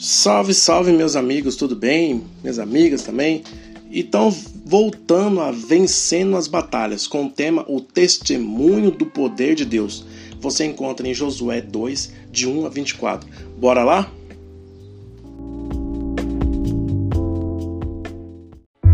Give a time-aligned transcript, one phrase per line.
[0.00, 2.22] Salve, salve, meus amigos, tudo bem?
[2.40, 3.42] Minhas amigas também.
[3.90, 4.32] Então,
[4.64, 10.06] voltando a vencendo as batalhas com o tema O Testemunho do Poder de Deus.
[10.40, 13.28] Você encontra em Josué 2, de 1 a 24.
[13.58, 14.08] Bora lá?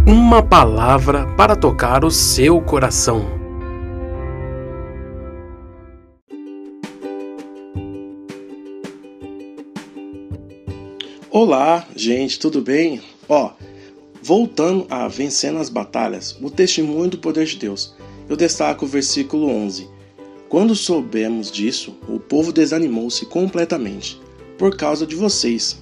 [0.07, 3.34] Uma palavra para tocar o seu coração.
[11.37, 13.03] Olá, gente, tudo bem?
[13.29, 13.51] Ó,
[14.23, 17.93] voltando a vencendo as batalhas, o testemunho do poder de Deus.
[18.29, 19.89] Eu destaco o versículo 11.
[20.49, 24.17] Quando soubemos disso, o povo desanimou-se completamente
[24.57, 25.77] por causa de vocês.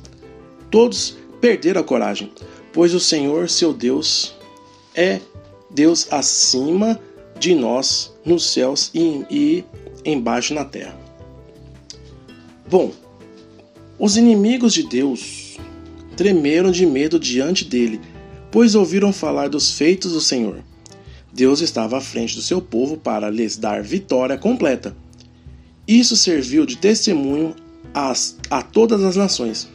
[0.71, 2.33] Todos perderam a coragem,
[2.73, 4.35] pois o Senhor, seu Deus,
[4.95, 5.21] é
[5.71, 6.99] Deus acima
[7.39, 9.65] de nós nos céus e, e
[10.03, 10.99] embaixo na terra.
[12.71, 12.91] Bom,
[14.03, 15.57] os inimigos de Deus
[16.17, 18.01] tremeram de medo diante dele,
[18.51, 20.65] pois ouviram falar dos feitos do Senhor.
[21.33, 24.97] Deus estava à frente do seu povo para lhes dar vitória completa.
[25.87, 27.55] Isso serviu de testemunho
[27.95, 29.69] às, a todas as nações.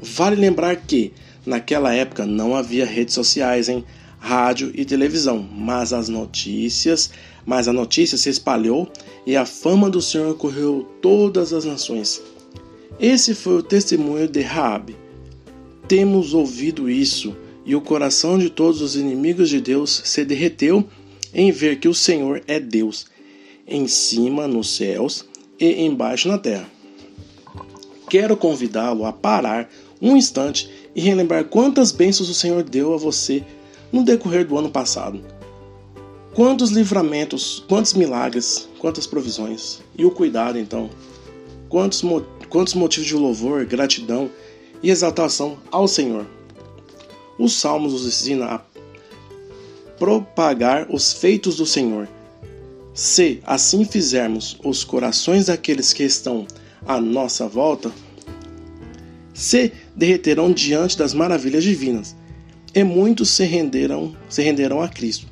[0.00, 1.12] Vale lembrar que,
[1.46, 3.84] naquela época, não havia redes sociais, em
[4.18, 7.08] rádio e televisão, mas as notícias,
[7.46, 8.90] mas a notícia se espalhou
[9.24, 12.20] e a fama do Senhor correu todas as nações.
[12.98, 14.96] Esse foi o testemunho de Raabe.
[15.88, 20.86] Temos ouvido isso, e o coração de todos os inimigos de Deus se derreteu
[21.32, 23.06] em ver que o Senhor é Deus,
[23.66, 25.24] em cima nos céus
[25.58, 26.68] e embaixo na terra.
[28.08, 29.68] Quero convidá-lo a parar
[30.00, 33.42] um instante e relembrar quantas bênçãos o Senhor deu a você
[33.92, 35.20] no decorrer do ano passado.
[36.34, 39.80] Quantos livramentos, quantos milagres, quantas provisões.
[39.96, 40.90] E o cuidado, então.
[41.68, 42.02] Quantos
[42.54, 44.30] quantos motivos de louvor, gratidão
[44.80, 46.24] e exaltação ao Senhor.
[47.36, 48.60] Os Salmos nos ensina a
[49.98, 52.08] propagar os feitos do Senhor.
[52.94, 56.46] Se assim fizermos, os corações daqueles que estão
[56.86, 57.90] à nossa volta
[59.32, 62.14] se derreterão diante das maravilhas divinas,
[62.72, 65.26] e muitos se renderão, se renderão a Cristo.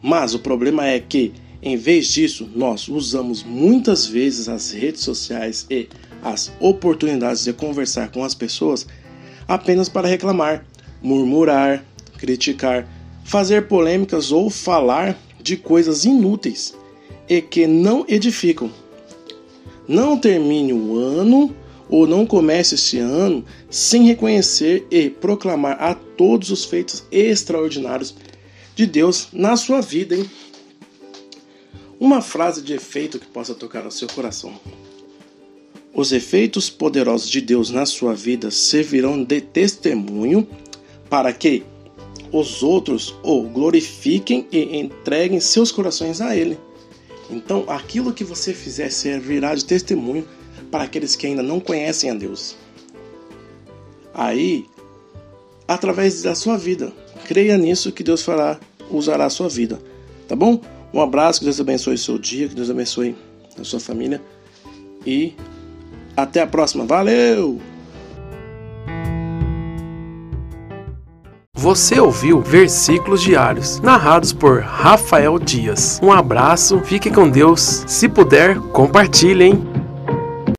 [0.00, 5.66] Mas o problema é que, em vez disso, nós usamos muitas vezes as redes sociais
[5.68, 5.86] e
[6.22, 8.86] as oportunidades de conversar com as pessoas
[9.46, 10.64] apenas para reclamar,
[11.02, 11.84] murmurar,
[12.18, 12.86] criticar,
[13.24, 16.74] fazer polêmicas ou falar de coisas inúteis
[17.28, 18.70] e que não edificam.
[19.86, 21.54] Não termine o ano
[21.88, 28.14] ou não comece este ano sem reconhecer e proclamar a todos os feitos extraordinários
[28.74, 30.14] de Deus na sua vida.
[30.14, 30.30] Hein?
[31.98, 34.52] Uma frase de efeito que possa tocar ao seu coração.
[35.98, 40.46] Os efeitos poderosos de Deus na sua vida servirão de testemunho
[41.10, 41.64] para que
[42.30, 46.56] os outros o glorifiquem e entreguem seus corações a Ele.
[47.28, 50.24] Então, aquilo que você fizer servirá de testemunho
[50.70, 52.54] para aqueles que ainda não conhecem a Deus.
[54.14, 54.66] Aí,
[55.66, 56.92] através da sua vida,
[57.26, 59.82] creia nisso que Deus fará, usará a sua vida.
[60.28, 60.60] Tá bom?
[60.94, 63.16] Um abraço, que Deus abençoe o seu dia, que Deus abençoe
[63.58, 64.22] a sua família
[65.04, 65.34] e
[66.22, 66.84] até a próxima.
[66.84, 67.60] Valeu!
[71.54, 75.98] Você ouviu versículos diários narrados por Rafael Dias.
[76.02, 77.84] Um abraço, fique com Deus.
[77.86, 79.77] Se puder, compartilhem.